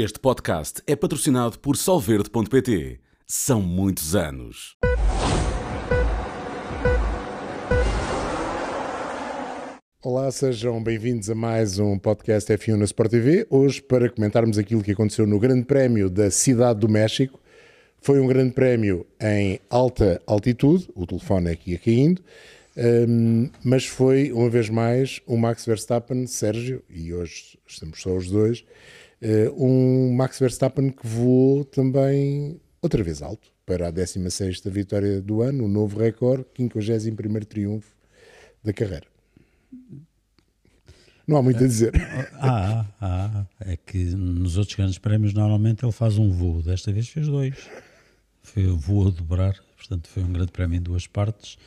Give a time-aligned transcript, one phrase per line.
[0.00, 3.00] Este podcast é patrocinado por Solverde.pt.
[3.26, 4.76] São muitos anos.
[10.00, 13.44] Olá, sejam bem-vindos a mais um podcast F1 na Sport TV.
[13.50, 17.40] Hoje, para comentarmos aquilo que aconteceu no Grande Prémio da Cidade do México.
[18.00, 22.22] Foi um grande prémio em alta altitude, o telefone aqui ia caindo,
[23.08, 28.30] um, mas foi, uma vez mais, o Max Verstappen, Sérgio, e hoje estamos só os
[28.30, 28.64] dois,
[29.56, 35.64] um Max Verstappen que voou também outra vez alto para a 16 vitória do ano,
[35.64, 37.94] um novo recorde, 51 triunfo
[38.64, 39.06] da carreira.
[41.26, 41.92] Não há muito a dizer.
[42.40, 47.08] Ah, ah, é que nos outros grandes prémios normalmente ele faz um voo, desta vez
[47.08, 47.54] fez dois.
[48.42, 51.58] Foi o voo a dobrar, portanto foi um grande prémio em duas partes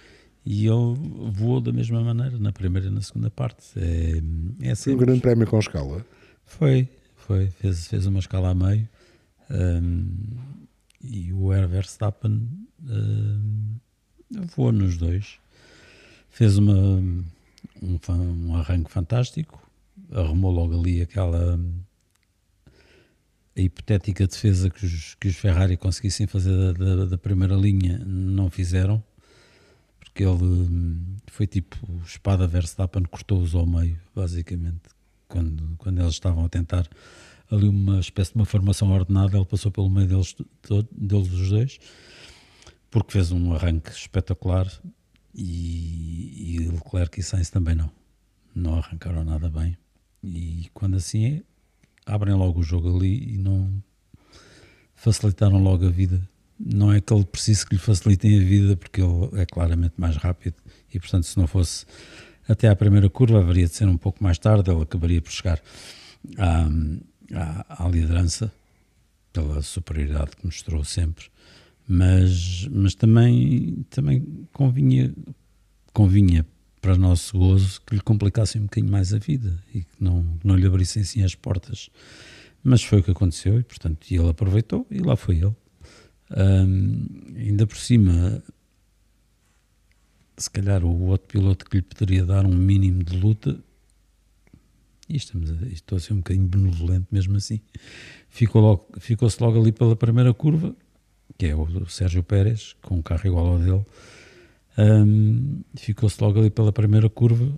[0.45, 0.95] e ele
[1.33, 3.67] voou da mesma maneira na primeira e na segunda parte.
[3.75, 6.05] É, é foi um grande prémio com escala?
[6.45, 6.87] Foi,
[7.21, 8.87] foi, fez, fez uma escala a meio
[9.49, 10.15] um,
[11.01, 12.47] e o Air Verstappen
[12.83, 13.79] um,
[14.55, 15.39] voou nos dois.
[16.29, 17.23] Fez uma, um,
[17.81, 19.61] um arranque fantástico,
[20.11, 21.59] arrumou logo ali aquela
[23.55, 27.99] a hipotética defesa que os, que os Ferrari conseguissem fazer da, da, da primeira linha
[28.05, 29.03] não fizeram
[30.11, 34.81] porque ele foi tipo espada Verstappen, cortou-os ao meio, basicamente,
[35.31, 36.87] quando, quando eles estavam a tentar
[37.49, 40.35] ali uma espécie de uma formação ordenada, ele passou pelo meio deles,
[40.91, 41.79] deles os dois,
[42.89, 44.69] porque fez um arranque espetacular
[45.33, 47.89] e, e Leclerc e Sainz também não,
[48.53, 49.77] não arrancaram nada bem.
[50.23, 51.43] E quando assim é,
[52.05, 53.81] abrem logo o jogo ali e não
[54.93, 56.29] facilitaram logo a vida
[56.65, 60.15] não é que ele precise que lhe facilitem a vida, porque ele é claramente mais
[60.15, 60.55] rápido
[60.93, 61.85] e, portanto, se não fosse
[62.47, 65.59] até à primeira curva, haveria de ser um pouco mais tarde, ele acabaria por chegar
[66.37, 66.67] à,
[67.33, 68.51] à, à liderança
[69.31, 71.25] pela superioridade que mostrou sempre,
[71.87, 75.13] mas, mas também, também convinha,
[75.93, 76.45] convinha
[76.81, 80.55] para nosso gozo que lhe complicassem um bocadinho mais a vida e que não, não
[80.55, 81.89] lhe abrissem assim as portas.
[82.63, 85.55] Mas foi o que aconteceu e, portanto, ele aproveitou e lá foi ele.
[86.31, 87.05] Um,
[87.35, 88.41] ainda por cima,
[90.37, 93.59] se calhar o outro piloto que lhe poderia dar um mínimo de luta,
[95.07, 97.59] e estamos a, estou a ser um bocadinho benevolente mesmo assim,
[98.29, 100.75] ficou logo, ficou-se logo ali pela primeira curva,
[101.37, 103.85] que é o Sérgio Pérez, com um carro igual ao dele,
[104.77, 107.51] um, ficou-se logo ali pela primeira curva,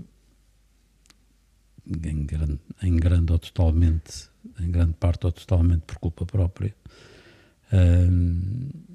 [1.85, 4.29] em grande, em grande ou totalmente,
[4.59, 6.73] em grande parte ou totalmente por culpa própria.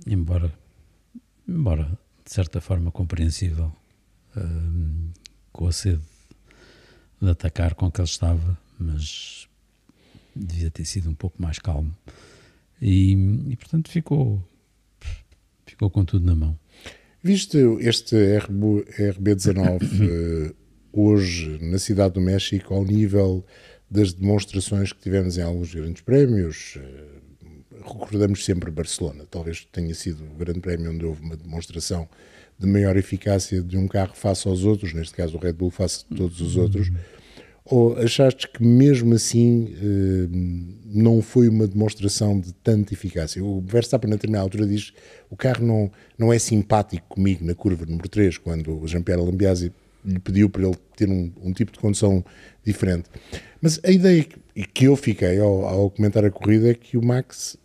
[0.06, 0.52] Embora,
[1.46, 3.72] embora de certa forma compreensível,
[5.50, 6.02] com a sede
[7.22, 9.48] de atacar com que ele estava, mas
[10.36, 11.96] devia ter sido um pouco mais calmo.
[12.82, 13.12] E,
[13.48, 14.44] e portanto ficou,
[15.64, 16.58] ficou com tudo na mão.
[17.22, 20.54] Viste este RB19 eh,
[20.92, 23.42] hoje na Cidade do México ao nível
[23.90, 27.04] das demonstrações que tivemos em alguns grandes prémios, eh,
[27.92, 29.24] recordamos sempre Barcelona.
[29.30, 32.08] Talvez tenha sido o grande prémio onde houve uma demonstração
[32.58, 36.04] de maior eficácia de um carro face aos outros, neste caso o Red Bull face
[36.10, 36.90] a todos os outros.
[37.70, 40.28] Ou achaste que mesmo assim eh,
[40.86, 43.44] não foi uma demonstração de tanta eficácia?
[43.44, 44.92] O Verstappen, na determinada altura, diz
[45.28, 49.70] o carro não, não é simpático comigo na curva número 3, quando o Jean-Pierre Lambiase
[50.02, 52.24] lhe pediu para ele ter um, um, tipo de condução
[52.64, 53.10] diferente.
[53.60, 57.04] Mas a ideia que, que eu fiquei ao, ao comentar a corrida é que o
[57.04, 57.58] Max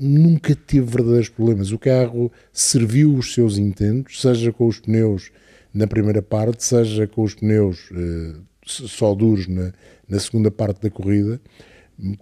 [0.00, 1.70] nunca teve verdadeiros problemas.
[1.72, 5.30] O carro serviu os seus intentos, seja com os pneus
[5.74, 8.34] na primeira parte, seja com os pneus eh,
[8.64, 9.72] só duros na,
[10.08, 11.38] na segunda parte da corrida,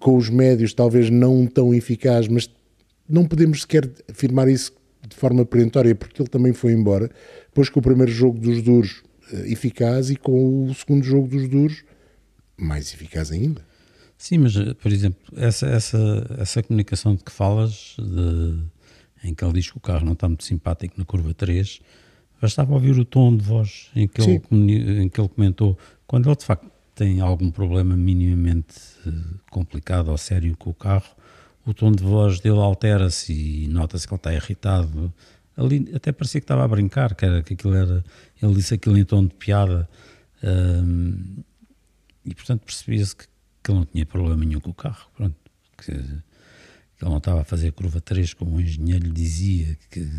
[0.00, 2.50] com os médios talvez não tão eficaz, mas
[3.08, 4.72] não podemos sequer afirmar isso
[5.08, 7.08] de forma perentória, porque ele também foi embora,
[7.46, 9.02] depois com o primeiro jogo dos duros
[9.32, 11.84] eh, eficaz e com o segundo jogo dos duros
[12.56, 13.67] mais eficaz ainda.
[14.18, 18.58] Sim, mas, eh, por exemplo, essa, essa, essa comunicação de que falas, de,
[19.22, 21.80] em que ele diz que o carro não está muito simpático na curva 3,
[22.42, 26.36] bastava ouvir o tom de voz em que, ele, em que ele comentou, quando ele
[26.36, 28.74] de facto tem algum problema minimamente
[29.06, 29.10] eh,
[29.52, 31.14] complicado ou sério com o carro,
[31.64, 35.12] o tom de voz dele altera-se e nota-se que ele está irritado.
[35.56, 38.04] Ali até parecia que estava a brincar, que, era, que aquilo era.
[38.42, 39.88] Ele disse aquilo em tom de piada.
[42.24, 43.26] E portanto percebia-se que
[43.68, 45.36] que ele não tinha problema nenhum com o carro, pronto,
[45.76, 46.22] que, ele
[47.02, 50.10] não estava a fazer curva 3 como o engenheiro lhe dizia, que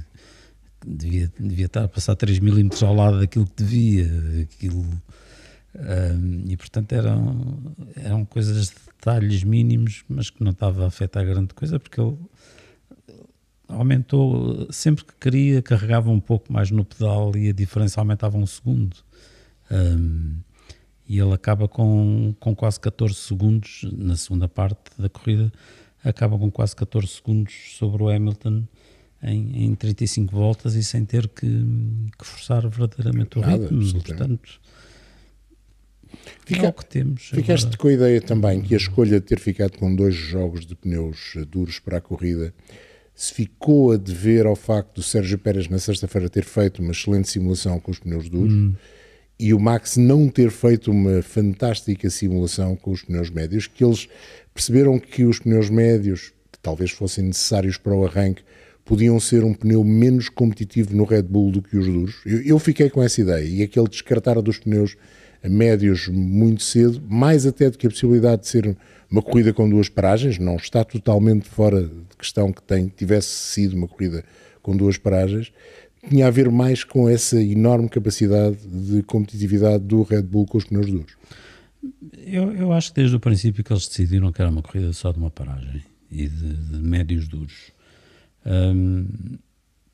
[0.86, 4.08] devia, devia estar a passar 3 milímetros ao lado daquilo que devia,
[4.44, 4.86] aquilo,
[5.76, 11.24] Um, e portanto eram, eram coisas de detalhes mínimos, mas que não estava a afetar
[11.24, 12.18] grande coisa, porque ele
[13.68, 18.48] aumentou, sempre que queria, carregava um pouco mais no pedal e a diferença aumentava um
[18.48, 18.98] segundo.
[19.70, 20.40] Um,
[21.10, 25.52] e ele acaba com, com quase 14 segundos na segunda parte da corrida,
[26.04, 28.64] acaba com quase 14 segundos sobre o Hamilton
[29.24, 31.48] em, em 35 voltas e sem ter que,
[32.18, 34.04] que forçar verdadeiramente o Nada, ritmo.
[34.04, 34.62] Portanto,
[36.46, 37.24] Fica, é o que temos.
[37.24, 37.78] Ficaste agora.
[37.78, 41.34] com a ideia também que a escolha de ter ficado com dois jogos de pneus
[41.50, 42.54] duros para a corrida
[43.16, 47.30] se ficou a dever ao facto do Sérgio Pérez na sexta-feira ter feito uma excelente
[47.30, 48.74] simulação com os pneus duros hum.
[49.40, 54.10] E o Max não ter feito uma fantástica simulação com os pneus médios, que eles
[54.54, 58.44] perceberam que os pneus médios, que talvez fossem necessários para o arranque,
[58.84, 62.16] podiam ser um pneu menos competitivo no Red Bull do que os duros.
[62.26, 64.98] Eu, eu fiquei com essa ideia e aquele descartar dos pneus
[65.42, 68.76] médios muito cedo, mais até do que a possibilidade de ser
[69.10, 73.78] uma corrida com duas paragens, não está totalmente fora de questão que tem, tivesse sido
[73.78, 74.24] uma corrida
[74.62, 75.52] com duas paragens,
[76.08, 80.66] tinha a ver mais com essa enorme capacidade de competitividade do Red Bull com os
[80.66, 81.18] pneus duros.
[82.26, 85.12] Eu, eu acho que desde o princípio que eles decidiram que era uma corrida só
[85.12, 87.72] de uma paragem e de, de médios duros.
[88.46, 89.06] Hum,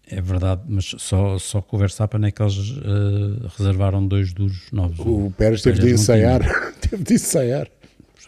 [0.08, 4.72] é verdade, mas só, só com o Verstappen é que eles uh, reservaram dois duros
[4.72, 5.00] novos.
[5.00, 6.42] O Pérez teve de ensaiar,
[6.80, 7.68] teve de ensaiar.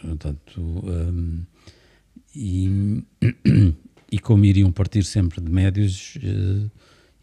[0.00, 1.42] Portanto, um,
[2.34, 3.04] e,
[4.10, 6.70] e como iriam partir sempre de médios, uh,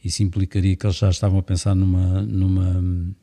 [0.05, 3.13] isso implicaria que eles já estavam a pensar numa, numa,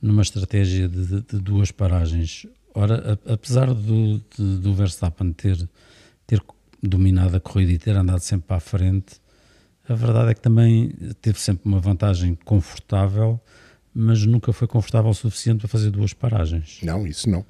[0.00, 2.46] numa estratégia de, de duas paragens.
[2.74, 5.68] Ora, a, apesar do, de, do Verstappen ter,
[6.26, 6.42] ter
[6.82, 9.20] dominado a corrida e ter andado sempre para a frente,
[9.88, 10.90] a verdade é que também
[11.20, 13.40] teve sempre uma vantagem confortável,
[13.92, 16.78] mas nunca foi confortável o suficiente para fazer duas paragens.
[16.82, 17.44] Não, isso não.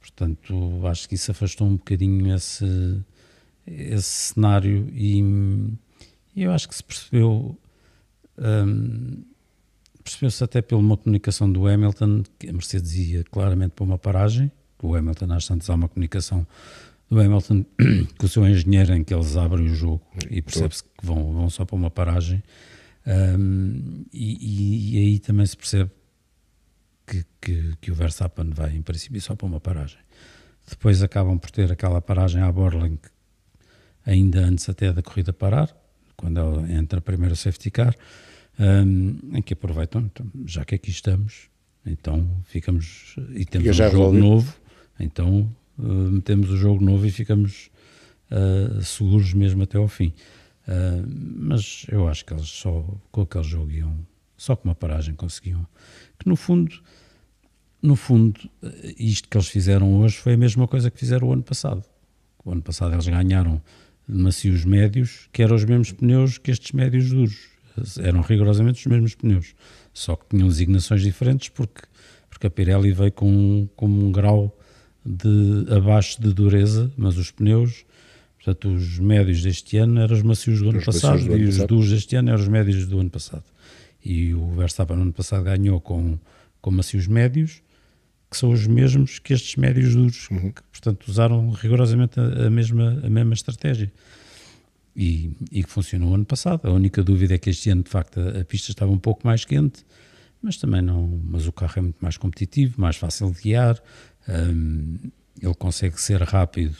[0.00, 2.64] Portanto, acho que isso afastou um bocadinho esse,
[3.66, 5.20] esse cenário e,
[6.34, 7.58] e eu acho que se percebeu.
[8.42, 9.22] Um,
[10.02, 14.50] percebeu-se até pela uma comunicação do Hamilton, que a Mercedes ia claramente para uma paragem,
[14.82, 16.46] o Hamilton às tantas há uma comunicação
[17.08, 17.64] do Hamilton
[18.18, 21.48] com o seu engenheiro em que eles abrem o jogo e percebe-se que vão, vão
[21.48, 22.42] só para uma paragem.
[23.06, 25.90] Um, e, e, aí também se percebe
[27.06, 29.98] que, que, que, o Verstappen vai, em princípio, só para uma paragem.
[30.68, 32.98] Depois acabam por ter aquela paragem à Borling
[34.06, 35.74] ainda antes até da corrida parar,
[36.16, 37.94] quando ela entra primeiro o safety car,
[38.58, 41.50] um, em que aproveitam, então, já que aqui estamos,
[41.84, 44.54] então ficamos e temos um jogo novo,
[44.98, 47.70] então uh, metemos o jogo novo e ficamos
[48.30, 50.12] uh, seguros mesmo até ao fim.
[50.66, 51.04] Uh,
[51.36, 54.06] mas eu acho que eles só com aquele jogo iam,
[54.36, 55.66] só com uma paragem conseguiam.
[56.18, 56.80] Que no fundo,
[57.80, 58.40] no fundo,
[58.96, 61.84] isto que eles fizeram hoje foi a mesma coisa que fizeram o ano passado.
[62.44, 63.60] O ano passado eles ganharam
[64.06, 67.51] macios médios, que eram os mesmos pneus que estes médios duros.
[68.00, 69.54] Eram rigorosamente os mesmos pneus,
[69.92, 71.82] só que tinham designações diferentes porque,
[72.28, 74.56] porque a Pirelli veio com, com um grau
[75.04, 77.84] de abaixo de dureza, mas os pneus,
[78.36, 81.48] portanto, os médios deste ano eram os macios do ano os passado do e ano
[81.48, 83.44] os duros deste ano eram os médios do ano passado.
[84.04, 86.18] E o Verstappen no ano passado ganhou com,
[86.60, 87.62] com macios médios,
[88.30, 90.50] que são os mesmos que estes médios duros, uhum.
[90.50, 93.92] que, portanto, usaram rigorosamente a, a, mesma, a mesma estratégia.
[94.94, 96.66] E, e que funcionou ano passado.
[96.68, 99.26] A única dúvida é que este ano, de facto, a, a pista estava um pouco
[99.26, 99.86] mais quente,
[100.42, 101.20] mas também não.
[101.24, 103.82] Mas o carro é muito mais competitivo, mais fácil de guiar,
[104.28, 104.98] um,
[105.40, 106.76] ele consegue ser rápido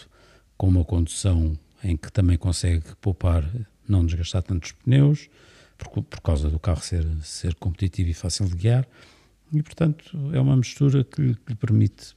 [0.56, 3.48] com uma condução em que também consegue poupar,
[3.88, 5.28] não desgastar tantos pneus,
[5.76, 8.86] por, por causa do carro ser, ser competitivo e fácil de guiar.
[9.52, 12.14] E, portanto, é uma mistura que, que lhe permite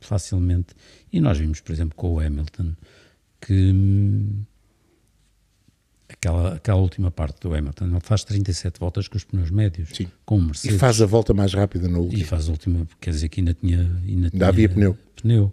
[0.00, 0.74] facilmente.
[1.12, 2.74] E nós vimos, por exemplo, com o Hamilton,
[3.40, 4.42] que hum,
[6.08, 10.06] aquela, aquela última parte do Hamilton, ele faz 37 voltas com os pneus médios, Sim.
[10.24, 10.76] com o Mercedes.
[10.76, 12.22] E faz a volta mais rápida no último.
[12.22, 13.80] E faz a última, quer dizer que ainda tinha.
[14.06, 14.96] Ainda, ainda havia pneu.
[15.20, 15.52] pneu.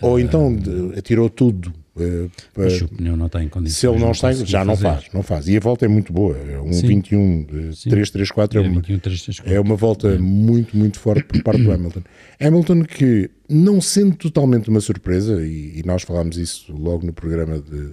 [0.00, 0.56] Ou uh, então
[0.96, 1.72] atirou tudo.
[1.96, 3.78] Uh, mas o pneu não está em condições.
[3.78, 5.48] Se ele não, não está, já não faz, não faz.
[5.48, 6.36] E a volta é muito boa.
[6.36, 6.86] É um Sim.
[6.86, 9.54] 21 334 é, é, uma, 21, 334.
[9.54, 10.18] é uma volta é.
[10.18, 12.02] muito, muito forte por parte do Hamilton.
[12.40, 17.58] Hamilton que, não sendo totalmente uma surpresa, e, e nós falámos isso logo no programa
[17.58, 17.92] de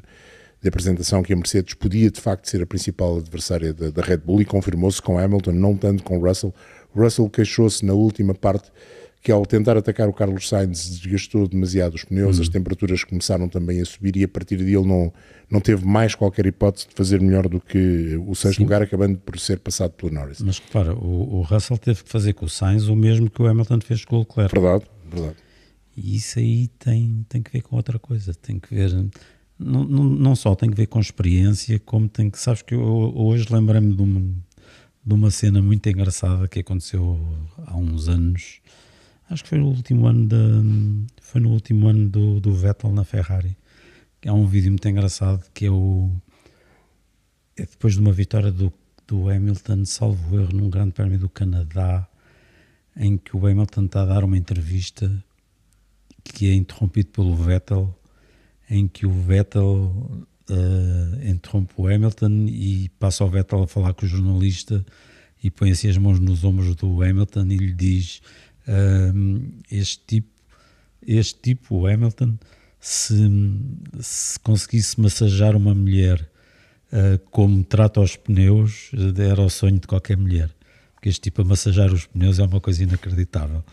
[0.62, 4.18] de apresentação que a Mercedes podia de facto ser a principal adversária da, da Red
[4.18, 6.54] Bull e confirmou-se com Hamilton, não tanto com Russell.
[6.96, 8.72] Russell queixou-se na última parte
[9.22, 12.42] que ao tentar atacar o Carlos Sainz desgastou demasiado os pneus, Hum.
[12.44, 15.12] as temperaturas começaram também a subir e a partir daí ele não,
[15.50, 18.64] não teve mais qualquer hipótese de fazer melhor do que o sexto Sim.
[18.64, 20.40] lugar, acabando por ser passado pelo Norris.
[20.42, 23.48] Mas repara, o, o Russell teve que fazer com o Sainz o mesmo que o
[23.48, 24.54] Hamilton fez com o Leclerc.
[24.54, 25.36] Verdade, verdade.
[25.96, 28.34] E isso aí tem, tem que ver com outra coisa.
[28.34, 28.92] Tem que ver,
[29.60, 32.82] não, não, só tem que ver com experiência, como tem que, sabes que eu,
[33.16, 34.20] hoje lembrei-me de uma,
[35.04, 37.20] de uma cena muito engraçada que aconteceu
[37.66, 38.62] há uns anos.
[39.30, 40.38] Acho que foi no último ano da,
[41.22, 43.58] foi no último ano do, do Vettel na Ferrari.
[44.26, 46.12] Há um vídeo muito engraçado que é o
[47.58, 48.72] é depois de uma vitória do,
[49.08, 52.08] do Hamilton, salvo erro, num grande prémio do Canadá,
[52.96, 55.24] em que o Hamilton está a dar uma entrevista
[56.24, 57.97] que é interrompido pelo Vettel,
[58.70, 64.06] em que o Vettel eh, interrompe o Hamilton e passa o Vettel a falar com
[64.06, 64.86] o jornalista
[65.44, 68.22] e põe assim as mãos nos ombros do Hamilton e lhe diz
[68.68, 70.30] ehm, este tipo,
[71.06, 72.38] este tipo, o Hamilton,
[72.80, 73.16] se,
[74.00, 76.30] se conseguisse massajar uma mulher
[76.92, 80.50] eh, como trata os pneus, era o sonho de qualquer mulher.
[80.94, 83.64] Porque este tipo a massajar os pneus é uma coisa inacreditável.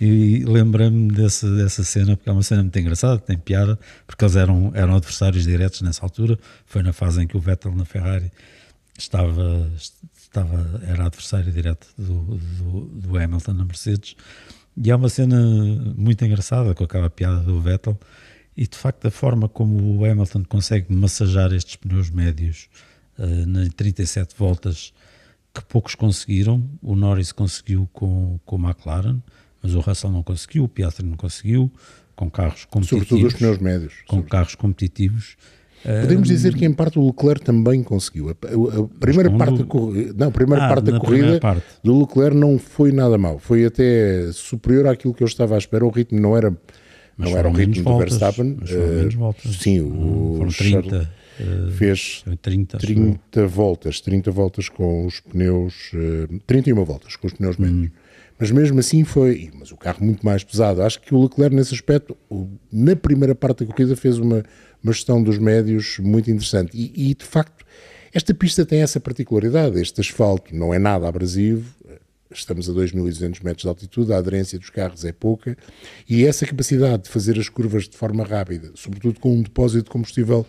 [0.00, 4.72] E lembrei-me dessa, cena, porque é uma cena muito engraçada, tem piada, porque eles eram,
[4.74, 6.38] eram adversários diretos nessa altura.
[6.66, 8.30] Foi na fase em que o Vettel na Ferrari
[8.98, 9.70] estava,
[10.16, 14.16] estava era adversário direto do, do, do Hamilton na Mercedes.
[14.76, 15.38] E é uma cena
[15.96, 17.98] muito engraçada com aquela piada do Vettel.
[18.56, 22.68] E de facto, a forma como o Hamilton consegue massajar estes pneus médios
[23.18, 24.92] uh, nas 37 voltas
[25.52, 29.20] que poucos conseguiram, o Norris conseguiu com, com o McLaren,
[29.64, 31.72] mas o Russell não conseguiu, o Piastri não conseguiu,
[32.14, 33.08] com carros competitivos.
[33.08, 33.94] Sobretudo os pneus médios.
[34.06, 35.36] Com carros competitivos.
[35.82, 38.30] Podemos dizer que em parte o Leclerc também conseguiu.
[38.30, 38.34] A,
[38.98, 41.40] primeira parte da corrida, não, a primeira parte da corrida
[41.82, 43.38] do Leclerc não foi nada mal.
[43.38, 45.84] Foi até superior àquilo que eu estava à espera.
[45.84, 46.50] O ritmo não era
[47.18, 48.56] Mas não era o foram ritmo do voltas, Verstappen.
[48.60, 49.56] mas foram Eh, voltas.
[49.56, 52.94] Sim, o Foram Charles 30, eh, fez 30, acho eu.
[52.94, 57.90] 30 voltas, 30 voltas com os pneus, eh, 31 voltas com os pneus médios.
[58.38, 60.82] Mas mesmo assim foi, mas o carro muito mais pesado.
[60.82, 62.16] Acho que o Leclerc nesse aspecto,
[62.72, 64.42] na primeira parte da corrida fez uma,
[64.82, 66.76] uma gestão dos médios muito interessante.
[66.76, 67.64] E, e, de facto,
[68.12, 69.80] esta pista tem essa particularidade.
[69.80, 71.64] Este asfalto não é nada abrasivo,
[72.30, 75.56] estamos a 2.200 metros de altitude, a aderência dos carros é pouca
[76.08, 79.90] e essa capacidade de fazer as curvas de forma rápida, sobretudo com um depósito de
[79.90, 80.46] combustível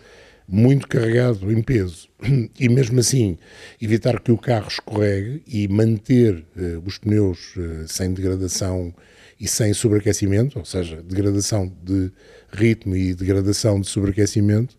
[0.47, 2.07] muito carregado em peso
[2.59, 3.37] e mesmo assim
[3.81, 8.93] evitar que o carro escorregue e manter eh, os pneus eh, sem degradação
[9.39, 12.11] e sem sobreaquecimento, ou seja, degradação de
[12.51, 14.77] ritmo e degradação de sobreaquecimento,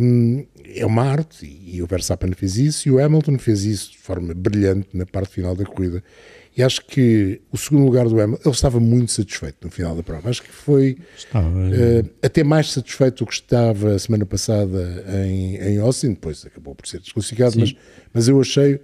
[0.00, 3.98] hum, é uma arte e o Verstappen fez isso e o Hamilton fez isso de
[3.98, 6.02] forma brilhante na parte final da corrida.
[6.56, 10.02] E acho que o segundo lugar do Hamilton, ele estava muito satisfeito no final da
[10.04, 10.30] prova.
[10.30, 15.56] Acho que foi Estava, eh, até mais satisfeito do que estava a semana passada em,
[15.56, 17.74] em Austin, depois acabou por ser desclassificado, mas,
[18.12, 18.80] mas eu achei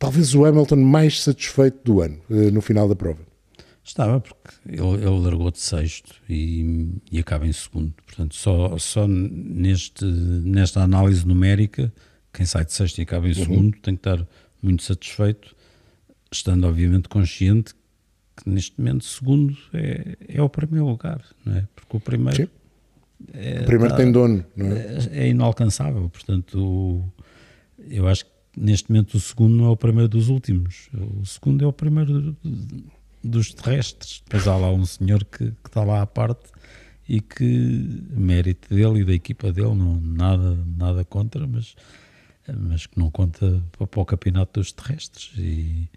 [0.00, 3.20] talvez o Hamilton mais satisfeito do ano eh, no final da prova.
[3.84, 4.38] Estava, porque
[4.68, 7.92] ele, ele largou de sexto e, e acaba em segundo.
[8.04, 11.92] Portanto, só, só neste, nesta análise numérica,
[12.32, 14.26] quem sai de sexto e acaba em segundo tem que estar
[14.62, 15.54] muito satisfeito,
[16.32, 17.74] estando obviamente consciente
[18.36, 21.66] que neste momento segundo é, é o primeiro lugar, não é?
[21.74, 22.48] Porque o primeiro Sim.
[23.62, 24.98] o primeiro tem dono, não é?
[25.12, 26.08] é inalcançável.
[26.08, 27.12] Portanto, o-
[27.90, 30.88] eu acho que neste momento o segundo não é o primeiro dos últimos.
[31.20, 32.36] O segundo é o primeiro do-
[33.22, 34.22] dos terrestres.
[34.24, 36.50] Depois há lá um senhor que, que está lá à parte
[37.08, 41.74] e que mérito dele e da equipa dele, não, nada, nada contra, mas,
[42.58, 45.32] mas que não conta para, para o campeonato dos terrestres.
[45.36, 45.88] E,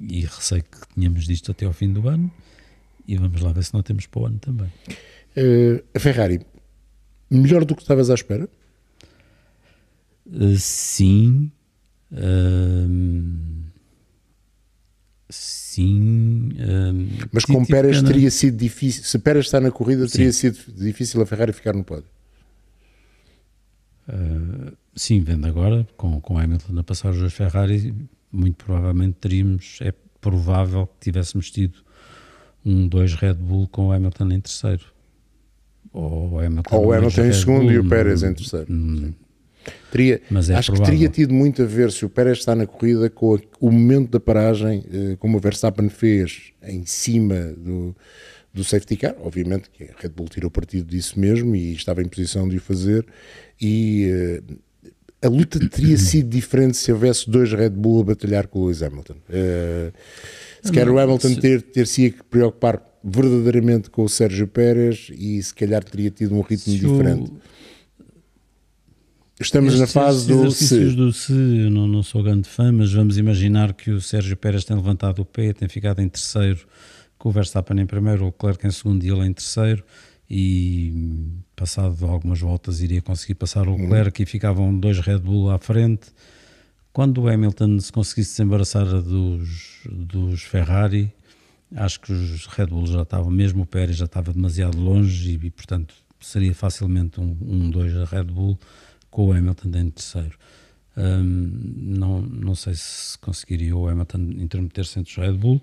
[0.00, 2.30] e receio que tenhamos disto até ao fim do ano.
[3.06, 4.72] E vamos lá ver se não temos para o ano também.
[5.94, 6.40] A Ferrari,
[7.30, 8.48] melhor do que estavas à espera?
[10.26, 11.50] Uh, sim.
[12.12, 13.64] Ahm,
[15.28, 16.50] sim.
[16.58, 18.08] ahm, Mas com Pérez pena.
[18.08, 20.52] teria sido difícil, se Pérez está na corrida, teria Sim.
[20.52, 22.06] sido difícil a Ferrari ficar no pódio.
[24.08, 27.94] Uh, sim, vendo agora, com, com Hamilton a passar os dois Ferrari,
[28.34, 31.78] muito provavelmente teríamos, é provável que tivéssemos tido
[32.64, 34.84] um, dois Red Bull com o Hamilton em terceiro.
[35.92, 38.34] Ou o Hamilton, Ou o Hamilton em Red segundo Bull, e o Pérez hum, em
[38.34, 38.66] terceiro.
[38.72, 39.12] hum,
[39.90, 40.84] Teria, é acho que provável.
[40.86, 44.10] teria tido muito a ver se o Pérez está na corrida com a- o momento
[44.10, 47.94] da paragem, eh, como o Verstappen fez em cima do,
[48.52, 49.14] do safety car.
[49.22, 52.60] Obviamente que a Red Bull tirou partido disso mesmo e estava em posição de o
[52.60, 53.06] fazer.
[53.60, 54.42] E eh,
[55.24, 58.82] a luta teria sido diferente se houvesse dois Red Bull a batalhar com o Lewis
[58.82, 59.16] Hamilton.
[59.28, 59.92] Eh,
[60.62, 65.54] Se quer o Hamilton ter, ter-se que preocupar verdadeiramente com o Sérgio Pérez e se
[65.54, 67.30] calhar teria tido um ritmo Se diferente.
[67.30, 67.38] o-
[69.40, 70.90] Estamos na fase do se.
[70.94, 74.64] do se, eu não, não sou grande fã, mas vamos imaginar que o Sérgio Pérez
[74.64, 76.60] tem levantado o pé, tem ficado em terceiro,
[77.18, 79.82] com o Verstappen em primeiro, o Leclerc em segundo e ele em terceiro,
[80.30, 80.92] e
[81.54, 86.08] passado algumas voltas iria conseguir passar o Leclerc e ficavam dois Red Bull à frente.
[86.92, 91.12] Quando o Hamilton se conseguisse desembaraçar dos, dos Ferrari,
[91.74, 95.46] acho que os Red Bull já estavam, mesmo o Pérez já estava demasiado longe e,
[95.46, 98.58] e, portanto seria facilmente um 2 um, dois a Red Bull
[99.10, 100.38] com o Hamilton em terceiro.
[100.96, 105.60] Hum, não, não sei se conseguiria o Hamilton intermeter-se entre os Red Bull.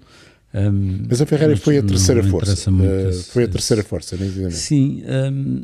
[0.53, 2.51] Hum, Mas a Ferrari foi a não terceira força.
[2.51, 4.55] Eh, esse- foi a esse- terceira força, nitidamente.
[4.55, 5.03] Sim,
[5.33, 5.63] hum,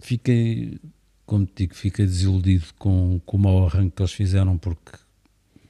[0.00, 0.78] fiquei,
[1.26, 4.92] como te digo, fiquei desiludido com, com o mau arranque que eles fizeram porque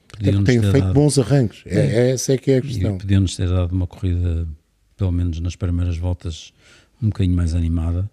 [0.07, 1.63] porque têm feito dado- bons arranques.
[1.65, 2.95] É, é, essa é que é a questão.
[2.95, 4.47] e podiam-nos ter dado uma corrida,
[4.95, 6.53] pelo menos nas primeiras voltas,
[7.01, 8.09] um bocadinho mais animada,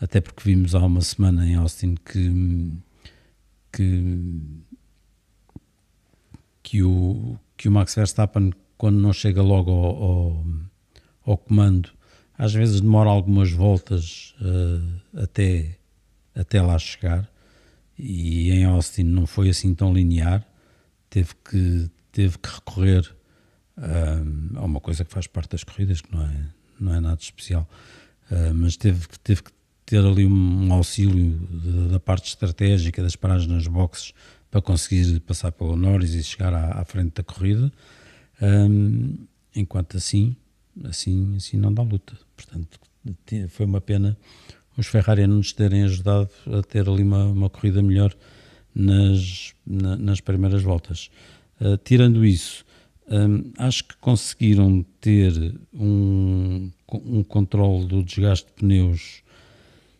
[0.00, 2.70] até porque vimos há uma semana em Austin que,
[3.72, 4.30] que,
[6.62, 8.52] que, o, que o Max Verstappen,
[8.82, 10.46] quando não chega logo ao, ao,
[11.24, 11.90] ao comando,
[12.36, 15.78] às vezes demora algumas voltas eh, até,
[16.34, 17.30] até lá chegar,
[17.96, 20.44] e em Austin não foi assim tão linear,
[21.08, 23.08] teve que, teve que recorrer
[23.78, 26.48] um, a uma coisa que faz parte das corridas, que não é,
[26.80, 27.68] não é nada especial,
[28.30, 29.50] Uh, mas teve, teve que
[29.84, 34.14] ter ali um auxílio de- da parte estratégica das paragens nas boxes
[34.50, 37.70] para conseguir passar pelo Norris e chegar à, à frente da corrida,
[38.42, 39.18] Um,
[39.54, 40.34] enquanto assim,
[40.84, 42.18] assim, assim não dá luta.
[42.36, 42.80] Portanto,
[43.48, 44.16] foi uma pena
[44.76, 48.14] os Ferrari não nos terem ajudado a ter ali uma, uma corrida melhor
[48.74, 51.10] nas, na- nas primeiras voltas.
[51.60, 52.64] Uh, tirando isso,
[53.08, 59.22] hum, acho que conseguiram ter um, um controle do desgaste de pneus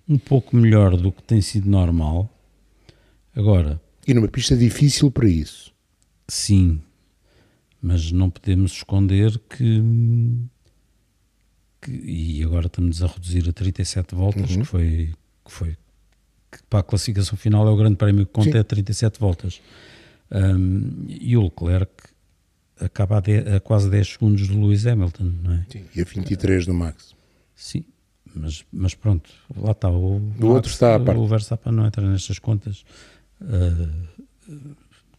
[0.08, 2.28] um pouco melhor do que tem sido normal.
[3.36, 5.70] Agora, E numa pista difícil para isso.
[6.26, 6.80] sim,
[7.82, 9.82] mas não podemos esconder que,
[11.80, 14.60] que- e agora estamos a reduzir a 37 voltas, Uhum.
[14.60, 15.10] que foi
[15.44, 15.76] que foi
[16.50, 18.58] que para a classificação final é o grande prémio que conta Sim.
[18.58, 19.60] é 37 voltas.
[20.30, 21.90] Hum, e o Leclerc
[22.78, 25.66] acaba a, de- a quase 10 segundos do Lewis Hamilton, não é?
[25.94, 27.14] E a 23 do Max.
[27.56, 27.84] Sim,
[28.34, 29.90] mas, mas pronto, lá está.
[29.90, 31.18] O, Do outro está à parte.
[31.18, 32.84] O Verstappen não entra nestas contas
[33.40, 33.88] ah,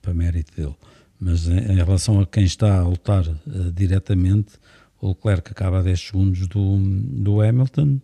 [0.02, 0.76] para mérito dele.
[1.24, 4.54] Mas em, em relação a quem está a lutar ah, diretamente,
[5.00, 8.00] o Leclerc acaba a 10 segundos do, do Hamilton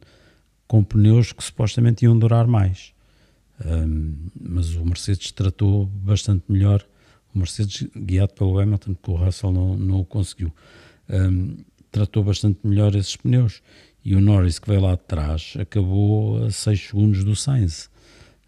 [0.67, 2.93] com pneus que supostamente iam durar mais.
[3.65, 6.85] Ahm, mas o Mercedes tratou bastante melhor.
[7.33, 10.53] O Mercedes, guiado pelo Hamilton, porque o Russell não, não o conseguiu,
[11.09, 11.57] ahm,
[11.91, 13.61] tratou bastante melhor esses pneus.
[14.05, 17.89] E o Norris, que veio lá de trás, acabou a 6 segundos do Sainz.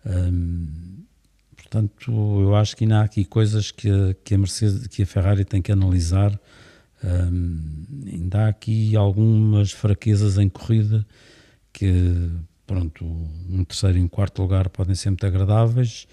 [0.06, 1.01] Ahm,
[1.72, 5.06] portanto, eu acho que ainda há aqui coisas que a, que a, Mercedes, que a
[5.06, 6.38] Ferrari tem que analisar.
[7.02, 11.06] Ahm, ainda há aqui algumas fraquezas em corrida
[11.72, 12.30] que
[12.68, 13.06] pronto,
[13.50, 16.08] um terceiro e um quarto lugar podem ser muito agradáveis,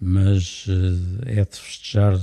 [0.00, 2.18] mas eh, é de festejar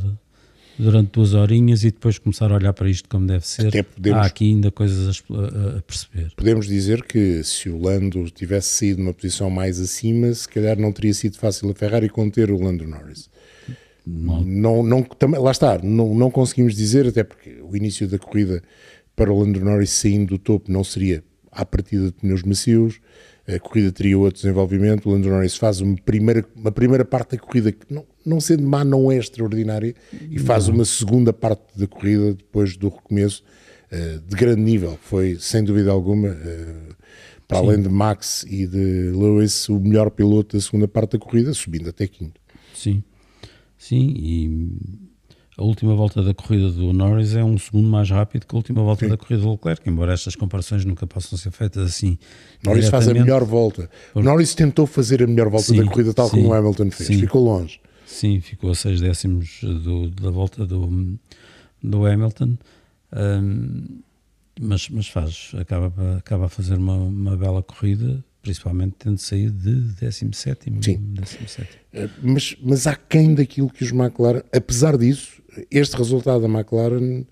[0.77, 3.67] durante duas horinhas e depois começar a olhar para isto como deve ser.
[3.67, 6.31] Até podemos- Há aqui ainda coisas a a, perceber.
[6.35, 10.91] Podemos dizer que se o Lando tivesse saído numa posição mais acima, se calhar não
[10.91, 13.29] teria sido fácil a Ferrari conter o Lando Norris.
[14.05, 18.61] Não, não, também, lá está, não, não conseguimos dizer, até porque o início da corrida
[19.15, 22.99] para o Lando Norris saindo do topo não seria à partida de pneus macios,
[23.47, 27.41] a corrida teria outro desenvolvimento, o Lando Norris faz uma primeira, uma primeira parte da
[27.41, 29.93] corrida que não, não sendo má não é extraordinária
[30.29, 33.43] e faz uma segunda parte da corrida depois do recomeço
[33.91, 36.93] eh, de grande nível, foi sem dúvida alguma eh,
[37.47, 41.53] para além de Max e de Lewis o melhor piloto da segunda parte da corrida,
[41.53, 42.39] subindo até quinto.
[42.73, 43.03] Sim,
[43.77, 44.71] sim, e
[45.55, 48.81] a última volta da corrida do Norris é um segundo mais rápido que a última
[48.81, 52.17] volta da corrida do Leclerc, embora estas comparações nunca possam ser feitas assim.
[52.65, 53.87] Norris faz a melhor volta.
[54.15, 57.07] Norris tentou fazer a melhor volta Sim, da corrida, tal sim, como o Hamilton fez.
[57.07, 57.19] sim.
[57.19, 57.79] Ficou longe.
[58.05, 61.17] Sim, ficou a 6 décimos do- da volta do,
[61.81, 62.57] do Hamilton,
[63.15, 64.01] Ahm,
[64.59, 69.75] mas, mas faz, acaba, acaba a fazer uma, uma bela corrida, principalmente tendo saído de
[69.99, 70.73] 17.
[70.81, 70.97] Sim.
[71.13, 71.69] 17.
[71.93, 77.23] Eh, Mas, mas há quem daquilo que os McLaren, apesar disso, este resultado da McLaren,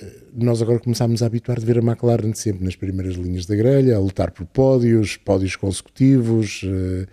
[0.00, 3.54] eh, nós agora começámos a habituar de ver a McLaren sempre nas primeiras linhas da
[3.54, 7.06] grelha, a lutar por pódios, pódios consecutivos, eh,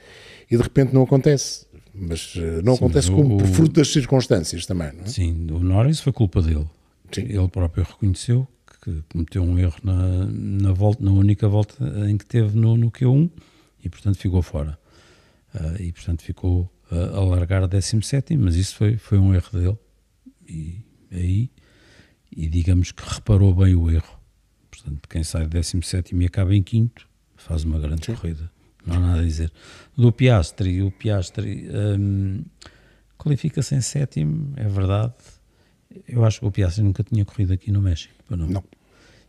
[0.50, 1.68] e de repente não acontece.
[2.00, 5.08] Mas eh, não Sim, acontece como por o- fruto das circunstâncias também, não é?
[5.08, 6.68] Sim, o Norris foi culpa dele.
[7.12, 7.24] Sim.
[7.24, 8.48] Ele próprio reconheceu
[8.82, 12.90] que cometeu um erro na, na, volta, na única volta em que teve no, no
[12.92, 13.30] Q1
[13.84, 14.80] e, portanto, ficou fora.
[15.54, 19.50] Uh, e, portanto, ficou uh, a largar a 17, mas isso foi, foi um erro
[19.60, 19.78] dele.
[20.48, 20.80] E
[21.12, 21.50] aí,
[22.36, 24.18] e digamos que reparou bem o erro.
[24.72, 28.16] Portanto, quem sai de 17 e acaba em quinto faz uma grande Sim.
[28.16, 28.50] corrida.
[28.90, 29.52] Não há nada a dizer.
[29.96, 32.44] Do Piastri, o Piastri um,
[33.18, 35.14] qualifica-se em sétimo, é verdade
[36.08, 38.14] eu acho que o Piastri nunca tinha corrido aqui no México.
[38.30, 38.48] Não.
[38.48, 38.64] não.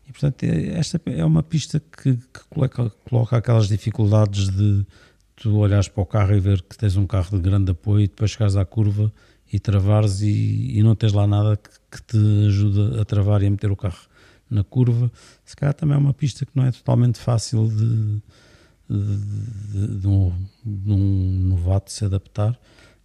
[0.07, 4.85] E portanto, é, esta é uma pista que, que coloca, coloca, aquelas dificuldades de
[5.37, 8.09] tu olhares para o carro e ver que tens um carro de grande apoio e
[8.09, 9.13] depois chegares à curva
[9.51, 13.47] e travares e, e não tens lá nada que, que, te ajude a travar e
[13.47, 14.07] a meter o carro
[14.51, 15.11] na curva.
[15.45, 18.23] Se calhar também é uma pista que não é totalmente fácil de,
[18.91, 20.33] de, de, um,
[20.65, 22.59] de um novato se adaptar.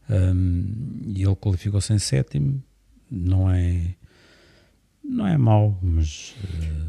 [0.09, 2.61] Um, e ele qualificou-se em sétimo,
[3.09, 3.95] não é
[5.07, 6.35] não é mau, mas.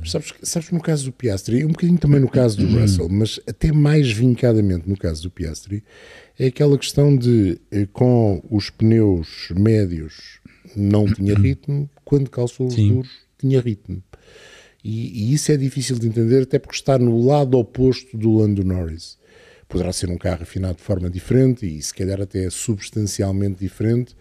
[0.03, 0.09] Uh...
[0.09, 2.81] Sabes, sabes no caso do Piastri, um bocadinho também no caso do uhum.
[2.81, 5.85] Russell, mas até mais vincadamente no caso do Piastri,
[6.39, 10.41] é aquela questão de eh, com os pneus médios
[10.75, 12.95] não tinha ritmo, quando calçou os Sim.
[12.95, 14.03] duros tinha ritmo.
[14.89, 18.63] E, e, isso é difícil de entender, até porque está no lado oposto do Lando
[18.63, 19.19] Norris.
[19.69, 24.15] Poderá ser um carro afinado de forma diferente e se calhar até substancialmente diferente,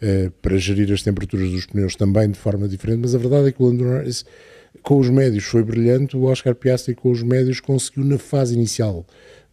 [0.00, 3.52] uh, para gerir as temperaturas dos pneus também de forma diferente, mas a verdade é
[3.52, 4.24] que o Lando Norris
[4.80, 9.04] com os médios foi brilhante, o Oscar Piastri com os médios conseguiu na fase inicial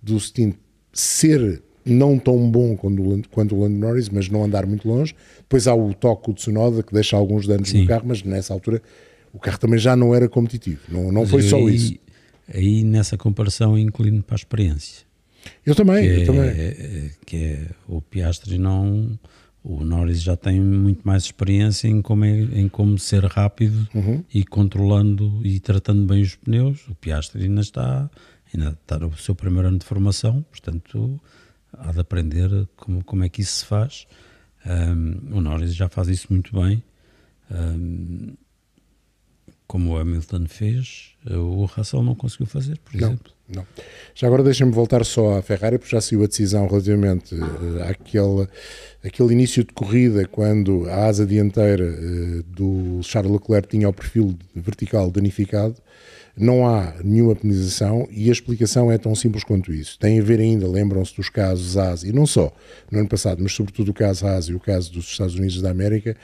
[0.02, 0.56] do stint
[0.94, 5.16] ser não tão bom quanto o, Lando, Norris, mas não andar muito longe.
[5.40, 7.82] Depois há o toque do Tsunoda que deixa alguns danos Sim.
[7.82, 8.82] no carro, mas nessa altura
[9.34, 10.82] o carro também já não era competitivo.
[10.90, 11.98] Não, não foi só aí, isso.
[12.54, 15.08] Aí nessa comparação inclino para a experiência.
[15.66, 16.50] Eu também, eu é, também.
[16.50, 19.18] É, que é o Piastri não
[19.64, 24.24] o Norris já tem muito mais experiência em como, é, em como ser rápido uhum.
[24.34, 26.88] e controlando e tratando bem os pneus.
[26.88, 28.10] O Piastri ainda está,
[28.54, 31.20] ainda está no seu primeiro ano de formação, portanto
[31.74, 34.08] há de aprender como, como é que isso se faz.
[34.66, 36.84] Um, o Norris já faz isso muito bem.
[37.52, 38.34] Um,
[39.70, 43.32] como o Hamilton fez, o Russell não conseguiu fazer, por não, exemplo.
[43.48, 43.64] Não.
[44.16, 48.48] Já agora deixa-me voltar só à Ferrari, porque já saiu a decisão relativamente uh, àquele,
[49.06, 54.36] àquele início de corrida, quando a asa dianteira uh, do Charles Leclerc tinha o perfil
[54.56, 55.76] vertical danificado.
[56.38, 60.00] Não há nenhuma penalização e a explicação é tão simples quanto isso.
[60.00, 62.52] Tem a ver ainda, lembram-se dos casos ASI, e não só
[62.92, 65.70] no ano passado, mas sobretudo o caso ASI e o caso dos Estados Unidos da
[65.70, 66.16] América,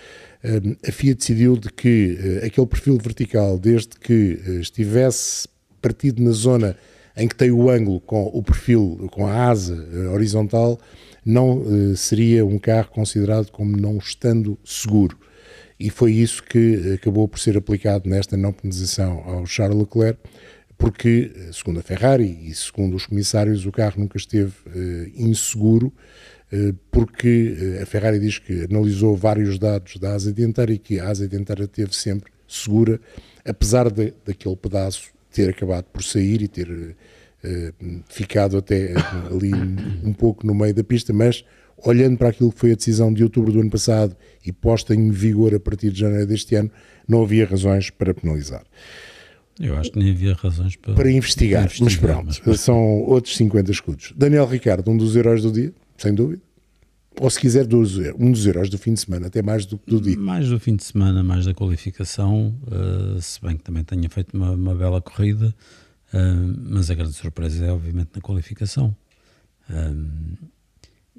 [0.87, 5.47] a FIA decidiu de que eh, aquele perfil vertical, desde que eh, estivesse
[5.81, 6.77] partido na zona
[7.17, 10.79] em que tem o ângulo com o perfil, com a asa eh, horizontal,
[11.25, 11.63] não
[11.95, 15.17] seria um carro considerado como não estando seguro.
[15.79, 20.19] E foi isso que acabou por ser aplicado nesta não penalização ao Charles Leclerc,
[20.77, 24.53] porque, segundo a Ferrari e segundo os comissários, o carro nunca esteve
[25.15, 25.91] inseguro
[26.51, 30.99] eh, porque eh, a Ferrari diz que analisou vários dados da asa dianteira e que
[30.99, 32.99] a asa dianteira esteve sempre segura,
[33.43, 36.95] apesar de, daquele pedaço ter acabado por sair e ter
[38.07, 38.93] ficado até
[39.29, 39.53] ali
[40.03, 41.45] um pouco no meio da pista, mas
[41.85, 45.11] olhando para aquilo que foi a decisão de outubro do ano passado e posta em
[45.11, 46.71] vigor a partir de janeiro deste ano,
[47.07, 48.63] não havia razões para penalizar.
[49.59, 52.59] Eu acho que nem havia razões para, para investigar, investigar mas pronto, mas...
[52.59, 54.13] são outros 50 escudos.
[54.17, 56.41] Daniel Ricardo, um dos heróis do dia, sem dúvida.
[57.21, 59.89] Ou se quiser, dos, um dos heróis do fim de semana, até mais do que
[59.89, 60.17] do dia.
[60.17, 64.35] Mais do fim de semana, mais da qualificação, uh, se bem que também tenha feito
[64.35, 65.55] uma, uma bela corrida,
[66.13, 68.93] uh, mas a grande surpresa é obviamente na qualificação.
[69.69, 70.54] Um, eh,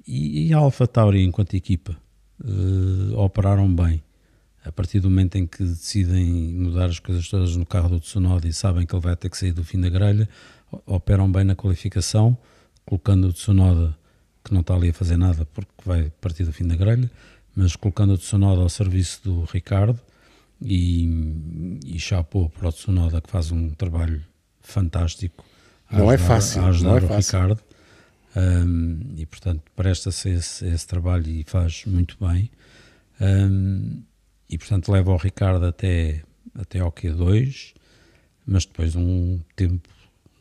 [0.07, 1.97] e, e, a Alpha Tauri, enquanto equipa,
[2.45, 4.03] uh, operaram bem.
[4.65, 8.49] A partir do momento em que decidem mudar as coisas todas no carro do Tsunoda
[8.49, 10.29] e sabem que ele vai ter que sair do fim da grelha,
[10.85, 12.37] operam bem na qualificação,
[12.85, 13.97] colocando o Tsunoda
[14.45, 17.11] que não está ali a fazer nada porque vai partir do fim da grelha,
[17.55, 20.01] mas colocando o Tsunoda ao serviço do Ricardo
[20.61, 24.23] e, e chapou para o Tsunoda que faz um trabalho
[24.61, 25.45] fantástico
[25.91, 27.39] não é fácil, a ajudar não é o fácil.
[27.39, 27.63] Ricardo
[28.37, 32.51] um, e portanto presta-se esse, esse, trabalho e faz muito bem.
[33.21, 34.03] Um,
[34.49, 36.23] e portanto leva o Ricardo até,
[36.55, 37.75] até ao Q2
[38.47, 39.89] mas depois um tempo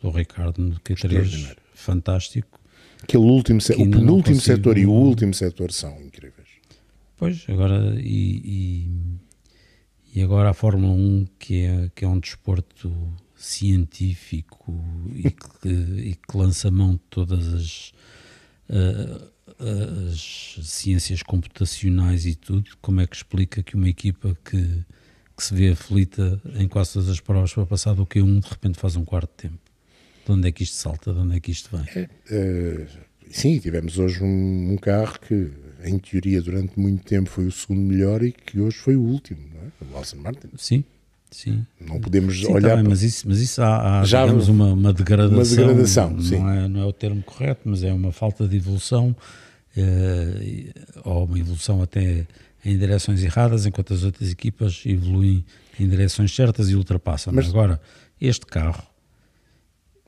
[0.02, 2.60] do Ricardo no Q3 fantástico.
[3.02, 6.48] Aquele último, o penúltimo setor e o último setor são incríveis.
[7.18, 8.90] Pois, agora e,
[10.14, 12.92] e, e, agora a Fórmula 1, que é, que é um desporto
[13.46, 14.74] científico
[15.14, 17.94] e que, e que lança mão de todas as,
[18.70, 19.32] uh,
[20.10, 24.84] as ciências computacionais e tudo, como é que explica que uma equipa que,
[25.38, 28.80] que se vê aflita em quase todas as provas para passar do Q1, de repente
[28.80, 29.60] faz um quarto tempo.
[30.26, 31.14] De onde é que isto salta?
[31.14, 31.86] De onde é que isto vem?
[31.96, 32.88] É, uh,
[33.30, 35.52] sim, tivemos hoje um, um, carro que,
[35.84, 39.48] em teoria, durante muito tempo foi o segundo melhor e que hoje foi o último,
[39.56, 39.86] é?
[39.86, 40.50] o Aston Martin.
[40.58, 40.84] Sim,
[41.36, 41.66] sim.
[41.80, 42.70] Não podemos sim, olhar.
[42.70, 45.36] Tá bem, mas isso, mas isso há, há já digamos, uma, uma degradação.
[45.36, 46.36] Uma degradação, não sim.
[46.36, 49.16] É, não é o termo correto, mas é uma falta de evolução,
[49.78, 52.26] uh, ou uma evolução até
[52.64, 55.46] em direções erradas, enquanto as outras equipas evoluem
[55.80, 57.34] em direções certas e ultrapassam.
[57.34, 57.80] Mas Agora,
[58.20, 58.84] este carro.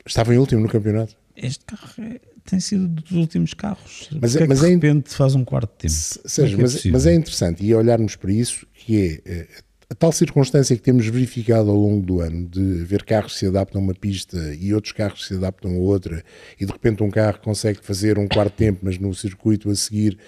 [0.04, 1.14] Estava em último no campeonato.
[1.36, 4.08] Este carro é, tem sido dos últimos carros.
[4.20, 6.28] Mas, é, mas de é, repente faz um quarto de tempo.
[6.28, 9.46] Seja, é mas, mas, é interessante e olharmos para isso que é
[9.90, 13.46] a tal circunstância que temos verificado ao longo do ano de ver carros que se
[13.46, 16.22] adaptam a uma pista e outros carros que se adaptam a outra
[16.60, 20.18] e de repente um carro consegue fazer um quarto tempo mas no circuito a seguir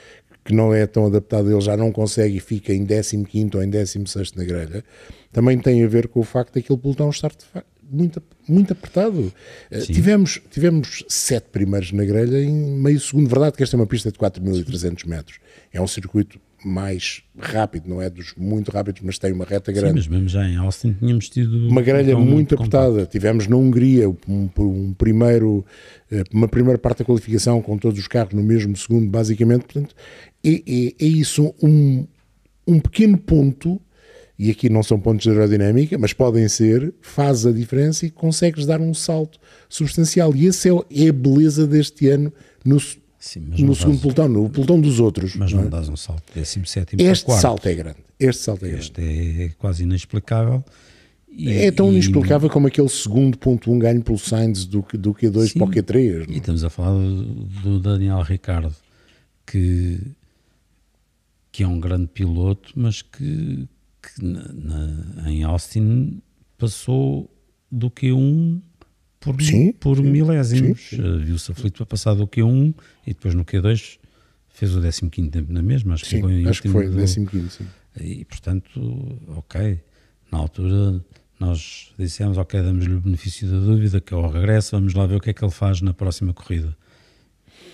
[0.43, 3.69] que não é tão adaptado, ele já não consegue e fica em 15 ou em
[3.69, 4.83] 16 na grelha,
[5.31, 7.31] também tem a ver com o facto daquele pelotão estar
[7.91, 9.33] muito, muito apertado.
[9.71, 13.29] Eh, tivemos, tivemos sete primeiros na grelha em meio segundo.
[13.29, 15.39] Verdade que esta é uma pista de 4.300 metros.
[15.73, 19.89] É um circuito mais rápido, não é dos muito rápidos, mas tem uma reta grande.
[19.89, 22.93] Sim, mas mesmo já em Austin tínhamos tido uma grelha um muito apertada.
[22.93, 23.13] Compacto.
[23.13, 25.65] Tivemos na Hungria um, um, primeiro,
[26.11, 29.63] eh, uma primeira parte da qualificação com todos os carros no mesmo segundo, basicamente.
[29.63, 29.95] Portanto,
[30.45, 32.07] é, é, é isso um,
[32.67, 33.81] um pequeno ponto
[34.39, 38.65] e aqui não são pontos de aerodinâmica, mas podem ser, faz a diferença e consegues
[38.65, 40.35] dar um salto substancial.
[40.35, 42.33] E esse é, é a beleza deste ano
[42.65, 42.79] no,
[43.21, 45.37] Sim, no segundo dás, pelotão, no pelotão dos outros.
[45.37, 45.71] Mas não, não é?
[45.71, 47.99] dás um salto 17 Este para salto é grande.
[48.19, 49.43] Este salto é este grande.
[49.43, 50.65] é quase inexplicável.
[51.29, 55.13] E, é tão e, inexplicável como aquele segundo ponto um ganho pelo Sainz do, do
[55.13, 56.27] Q2 sim, para o Q3.
[56.27, 56.35] Não?
[56.35, 57.25] E estamos a falar do,
[57.63, 58.75] do Daniel Ricardo,
[59.47, 60.01] que,
[61.53, 63.69] que é um grande piloto, mas que,
[64.03, 66.23] que na, na, em Austin
[66.57, 67.31] passou
[67.71, 68.63] do Q1
[69.21, 70.93] por, sim, por sim, milésimos.
[70.93, 72.75] Uh, Viu-se aflito para passar do Q1
[73.07, 73.99] e depois no Q2
[74.49, 75.95] fez o 15 tempo na mesma.
[75.95, 77.67] Acho sim, que, foi acho que foi o 15, sim.
[78.01, 79.81] E portanto, ok,
[80.33, 81.05] na altura
[81.39, 85.17] nós dissemos, ok, damos-lhe o benefício da dúvida, que é o regresso, vamos lá ver
[85.17, 86.77] o que é que ele faz na próxima corrida.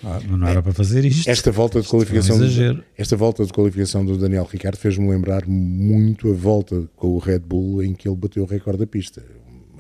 [0.05, 1.29] Ah, não era para fazer isto.
[1.29, 6.31] Esta volta de qualificação, um esta volta de qualificação do Daniel Ricciardo fez-me lembrar muito
[6.31, 9.25] a volta com o Red Bull em que ele bateu o recorde da pista.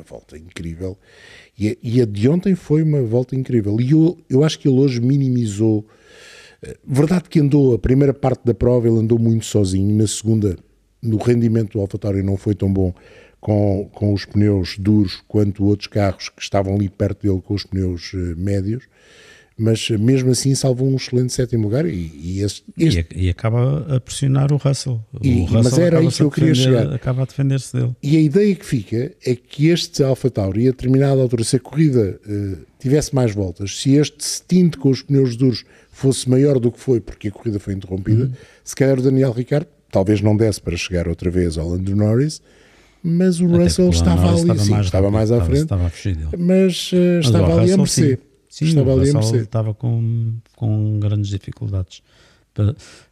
[0.08, 0.96] Volta incrível
[1.58, 3.80] e a, e a, de ontem foi uma volta incrível.
[3.80, 5.86] E eu, eu acho que ele hoje minimizou.
[6.62, 10.56] Eh, verdade que andou, a primeira parte da prova ele andou muito sozinho, na segunda,
[11.02, 12.94] no rendimento do AlphaTauri não foi tão bom
[13.40, 17.64] com, com os pneus duros quanto outros carros que estavam ali perto dele com os
[17.64, 18.84] pneus uh, médios
[19.58, 23.06] mas mesmo assim salvou um excelente sétimo lugar e, e, este, este...
[23.14, 25.02] E, e, acaba a pressionar o Russell.
[25.14, 26.94] O Russell mas era aí que eu queria defender, chegar.
[26.94, 27.96] Acaba a defender-se dele.
[28.02, 31.60] E a ideia que fica é que este Alfa Tauri, a determinada altura, se a
[31.60, 36.70] corrida uh, tivesse mais voltas, se este stint com os pneus duros fosse maior do
[36.70, 38.32] que foi, porque a corrida foi interrompida, uhum.
[38.62, 42.42] se calhar o Daniel Ricciardo talvez não desse para chegar outra vez ao Lando Norris,
[43.02, 46.92] mas o Até Russell estava ali, estava sim, mais, estava mais à frente, estava, mas,
[46.92, 48.16] uh, mas estava ali Russell, a mercê.
[48.16, 48.18] Sim.
[48.48, 52.02] Sim, estava ali a estava com, com grandes dificuldades.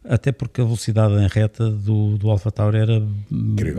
[0.03, 3.07] Até porque a velocidade em reta do, do Alfa Tauri era,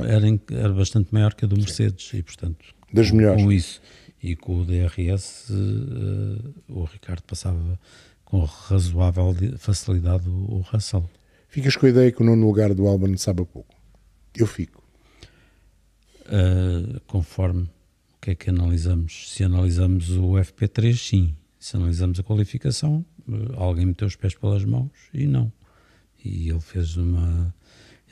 [0.06, 2.18] era, era, bastante maior que a do Mercedes Sim.
[2.18, 3.42] e, portanto, das com, melhores.
[3.42, 3.80] com isso
[4.22, 7.78] e com o DRS, uh, eh, o Ricardo passava
[8.24, 11.08] com razoável facilidade o, o Russell.
[11.48, 13.74] Ficas com a ideia que o nono lugar do Albon sabe a pouco?
[14.36, 14.82] Eu fico.
[16.26, 19.32] Uh, conforme o que é que analisamos?
[19.32, 21.34] Se analisamos o FP3, sim
[21.66, 23.04] se analisamos a qualificação,
[23.56, 25.50] alguém meteu os pés pelas mãos e não.
[26.24, 27.52] E ele fez uma.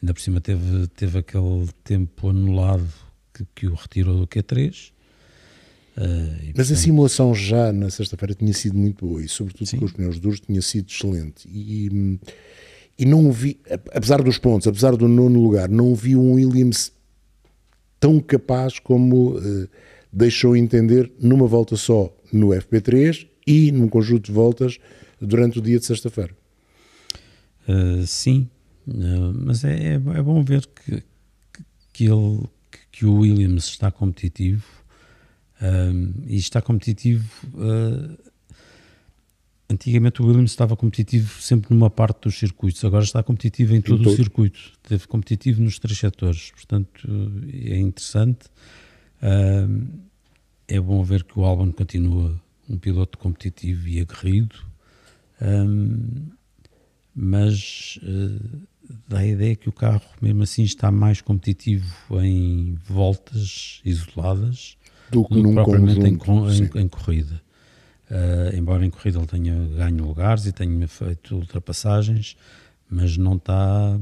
[0.02, 2.88] Ainda por cima teve, teve aquele tempo anulado
[3.32, 4.90] que, que o retirou do Q3.
[4.90, 6.72] Uh, Mas portanto...
[6.72, 9.78] a simulação já na sexta-feira tinha sido muito boa e, sobretudo Sim.
[9.78, 11.48] com os pneus duros, tinha sido excelente.
[11.48, 12.18] E,
[12.98, 13.60] e não vi,
[13.92, 16.92] apesar dos pontos, apesar do nono lugar, não vi um Williams
[18.00, 19.68] tão capaz como uh,
[20.12, 24.78] deixou entender numa volta só no FP3 e num conjunto de voltas
[25.20, 26.34] durante o dia de sexta-feira.
[27.68, 28.48] Uh, sim,
[28.86, 31.02] uh, mas é, é, é, bom ver que,
[31.92, 32.42] que, ele,
[32.92, 34.66] que o Williams está competitivo
[35.60, 37.26] uh, e está competitivo.
[39.70, 44.00] antigamente o Williams estava competitivo sempre numa parte dos circuitos, agora está competitivo em todo,
[44.00, 44.12] em todo.
[44.12, 47.08] o circuito, esteve competitivo nos três setores, portanto
[47.50, 48.46] é interessante.
[50.68, 54.56] é bom ver que o Albon continua um piloto competitivo e aguerrido,
[55.40, 56.28] um,
[57.14, 58.60] mas uh,
[59.08, 61.86] dá a ideia que o carro, mesmo assim, está mais competitivo
[62.20, 64.76] em voltas isoladas
[65.10, 66.16] Do que do que propriamente em, conjunto.
[66.16, 66.78] con- sim.
[66.78, 67.42] em, em corrida.
[68.10, 72.36] Uh, embora em corrida ele tenha ganho lugares e tenha feito ultrapassagens,
[72.90, 73.98] mas não está.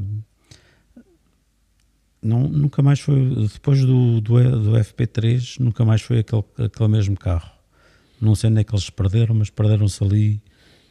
[2.20, 3.48] Não, nunca mais foi.
[3.53, 7.51] Depois do, do, do FP3, nunca mais foi aquele, aquele mesmo carro.
[8.22, 10.40] Não sei onde é que eles se perderam, mas perderam-se ali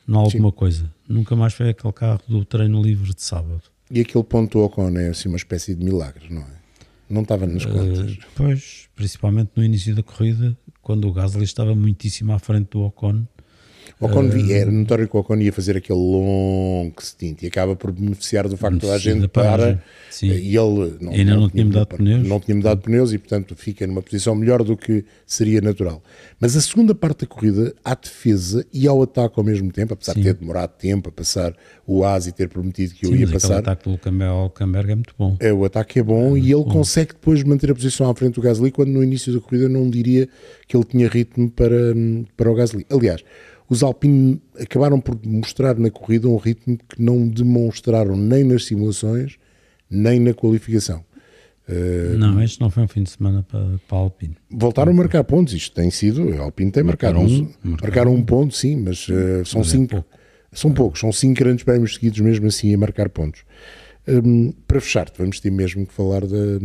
[0.05, 0.91] em alguma coisa.
[1.07, 3.61] Nunca mais foi aquele carro do treino livre de sábado.
[3.89, 6.61] E aquele ponto do Ocon é assim uma espécie de milagre, não é?
[7.09, 8.11] Não estava nas contas.
[8.11, 12.81] Uh, pois, principalmente no início da corrida, quando o Gasly estava muitíssimo à frente do
[12.81, 13.25] Ocon.
[13.99, 17.75] O Ocon vi- era notório que o Ocon ia fazer aquele longo stint e acaba
[17.75, 20.27] por beneficiar do facto gente da paragem, para sim.
[20.27, 22.27] e ele Ainda não tinha mudado pneus.
[22.27, 26.01] não tinha mudado pneus e portanto fica numa posição melhor do que seria natural.
[26.39, 30.13] Mas a segunda parte da corrida, à defesa e ao ataque ao mesmo tempo, apesar
[30.15, 31.53] de ter demorado tempo a passar
[31.85, 34.91] o AS e ter prometido que eu Sim, ia mas aquele passar, ataque do Hulkenberg
[34.91, 35.35] é muito bom.
[35.39, 38.41] é, o ataque é bom e ele consegue depois manter a posição à frente do
[38.41, 40.27] Gasly, quando no início da corrida não diria
[40.67, 41.75] que ele tinha ritmo para,
[42.37, 42.85] para o Gasly.
[42.89, 43.23] Aliás,
[43.71, 49.37] os Alpine acabaram por mostrar na corrida um ritmo que não demonstraram nem nas simulações,
[49.89, 51.03] nem na qualificação.
[51.69, 54.35] Eh, Não, este não foi um fim de semana para, para a Alpine.
[54.49, 57.29] voltaram a marcar pontos, isto tem sido, a Alpine tem marcado um, um,
[57.63, 60.09] marcaram marcaram um ponto, sim, mas eh, são Mas é cinco, pouco.
[60.51, 63.43] são poucos, são cinco grandes prémios seguidos mesmo assim a marcar pontos.
[64.07, 66.59] Hum, para fechar, vamos ter mesmo que falar da-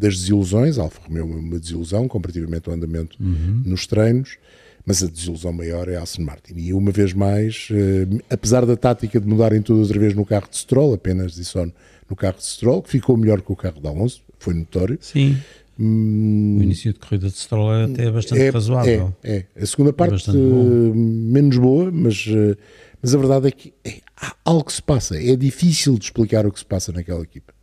[0.00, 0.78] das desilusões.
[0.78, 3.62] Alfa Romeo é uma desilusão comparativamente ao andamento Uhum.
[3.66, 4.38] nos treinos,
[4.84, 6.54] mas a desilusão maior é a Aston Martin.
[6.56, 10.48] E uma vez mais, eh, apesar da tática de mudarem tudo outra vez no carro
[10.50, 11.66] de Stroll, apenas e só
[12.08, 14.98] no carro de Stroll, que ficou melhor que o carro de Alonso, foi notório.
[15.00, 15.36] Sim.
[15.78, 19.14] O início de corrida de Stroll é até bastante razoável.
[19.22, 19.62] É, é.
[19.62, 20.92] A segunda parte bastante eh, bom.
[20.94, 22.56] menos boa, mas, eh,
[23.00, 25.16] mas a verdade é que é, há algo que se passa.
[25.16, 27.54] É difícil de explicar o que se passa naquela equipa.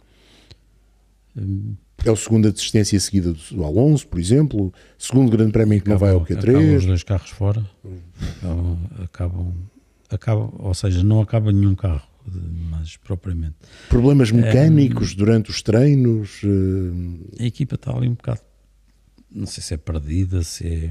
[1.37, 1.75] Hum.
[2.05, 4.71] É o segundo assistência seguida do, Alonso, por exemplo.
[4.97, 6.87] Segundo grande prémio que não vai ao Acabam- acabam os Q3.
[6.87, 7.69] dois carros fora.
[8.39, 9.53] Acabam, acabam,
[10.09, 12.07] acabam- ou seja, não acaba nenhum carro,
[12.69, 13.55] mas propriamente.
[13.89, 16.41] Problemas mecânicos durante os treinos.
[16.43, 18.41] eh, A equipa está ali um bocado,
[19.31, 20.89] não sei se é perdida, se é.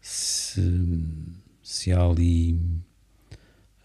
[0.00, 0.62] Se,
[1.62, 2.58] se há ali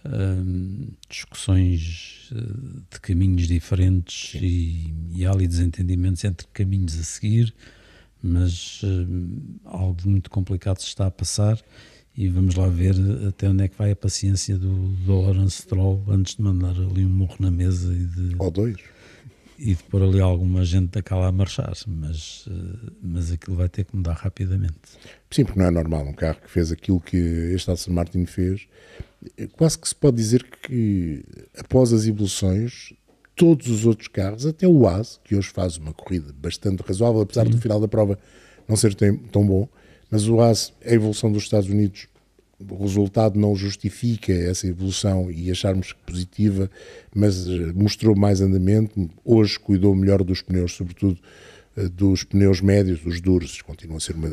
[0.06, 2.36] hum, discussões eh,
[2.92, 7.54] de caminhos diferentes e, e há ali desentendimentos entre caminhos a seguir,
[8.22, 11.60] mas hum, algo muito complicado se está a passar
[12.16, 12.96] e vamos lá ver
[13.28, 17.06] até onde é que vai a paciência do, do Lawrence Stroll antes de mandar ali
[17.06, 18.78] um murro na mesa e de, ou dois.
[19.58, 23.86] e de pôr ali alguma gente daquela a marchar, mas, eh, mas aquilo vai ter
[23.86, 24.76] que mudar rapidamente.
[25.32, 26.06] Sim, porque não é normal.
[26.06, 28.68] Um carro que fez aquilo que este Aston Martin fez,
[29.54, 31.24] quase que se pode dizer que
[31.58, 32.94] após as evoluções,
[33.36, 37.48] todos os outros carros, até o AS, que hoje faz uma corrida bastante razoável, apesar
[37.48, 38.18] do final da prova
[38.68, 39.68] não ser tão, bom,
[40.10, 42.08] mas o AS, a evolução dos Estados Unidos,
[42.60, 46.70] o resultado não justifica essa evolução e acharmos que positiva,
[47.14, 49.10] mas eh, mostrou mais andamento.
[49.26, 51.18] Hoje cuidou melhor dos pneus, sobretudo
[51.76, 54.30] eh, dos pneus médios, dos duros, continua a ser uma-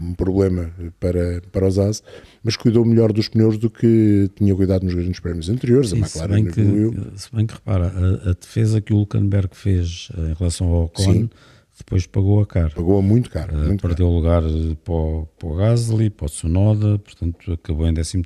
[0.00, 2.02] um problema para, para os AS,
[2.42, 5.90] mas cuidou melhor dos pneus do que tinha cuidado nos grandes prémios anteriores.
[5.90, 6.94] Sim, a se, McLaren bem que, evoluiu.
[7.16, 10.84] se bem que repara, a, a defesa que o Hulkenberg fez eh, em relação ao
[10.84, 11.30] Ocon Sim.
[11.78, 12.72] depois pagou a caro.
[12.74, 13.52] Pagou muito caro.
[13.52, 13.94] Eh, muito caro.
[13.94, 18.22] perdeu lugar eh, para o, para o Gasly, para o Tsunoda, portanto acabou em 13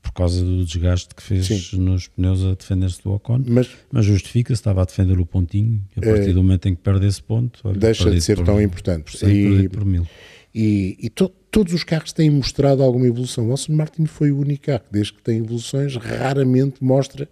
[0.00, 1.80] por causa do desgaste que fez Sim.
[1.80, 3.42] nos pneus a defender-se do Ocon.
[3.46, 7.06] Mas Mas justifica-se, estava a defender o pontinho, a partir do momento em que perde
[7.06, 7.78] esse ponto, olha, É.
[7.78, 9.02] deixa de ser tão importante.
[9.04, 10.06] Por cento, E- por mil.
[10.54, 13.48] E, e to- todos os carros têm mostrado alguma evolução.
[13.48, 17.28] O Aston Martin foi o único carro, que, desde que tem evoluções, raramente mostra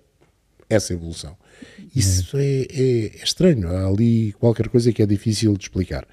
[0.69, 1.37] essa evolução.
[1.95, 3.69] Isso é, é- é estranho.
[3.69, 6.07] Há ali qualquer coisa que é difícil de explicar.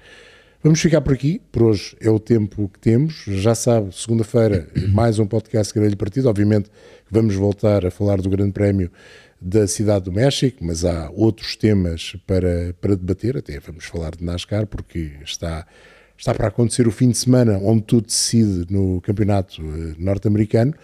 [0.62, 1.42] Vamos ficar por aqui.
[1.52, 3.24] Por hoje é o tempo que temos.
[3.26, 6.28] Já sabe, segunda-feira, mais um podcast Grelho Partido.
[6.28, 6.70] Obviamente
[7.10, 8.90] vamos voltar a falar do Grande Prémio
[9.38, 13.36] da Cidade do México, mas há outros temas para, para debater.
[13.36, 15.66] Até vamos falar de NASCAR, porque está,
[16.16, 20.74] está para acontecer o fim de semana onde tudo decide no campeonato eh, norte-americano.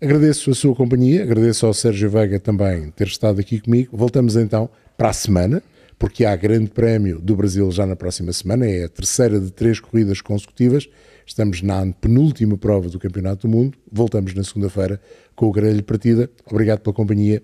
[0.00, 3.96] Agradeço a sua companhia, agradeço ao Sérgio Veiga também ter estado aqui comigo.
[3.96, 5.62] Voltamos então para a semana,
[5.98, 9.80] porque há Grande Prémio do Brasil já na próxima semana, é a terceira de três
[9.80, 10.88] corridas consecutivas.
[11.26, 13.76] Estamos na penúltima prova do Campeonato do Mundo.
[13.90, 15.00] Voltamos na segunda-feira
[15.34, 16.30] com o Grelho Partida.
[16.50, 17.42] Obrigado pela companhia.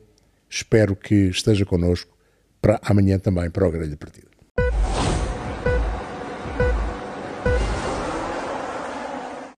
[0.48, 2.16] Espero que esteja connosco
[2.62, 4.33] para amanhã também para o Grelho Partida.